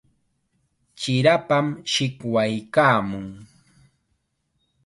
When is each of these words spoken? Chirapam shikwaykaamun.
Chirapam 0.99 1.67
shikwaykaamun. 1.91 3.27